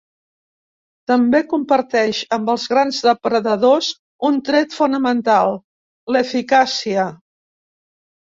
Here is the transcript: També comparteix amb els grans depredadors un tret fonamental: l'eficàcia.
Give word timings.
També 1.09 1.39
comparteix 1.51 2.21
amb 2.37 2.47
els 2.53 2.63
grans 2.71 3.01
depredadors 3.07 3.91
un 4.29 4.41
tret 4.49 4.73
fonamental: 4.79 5.53
l'eficàcia. 6.15 7.05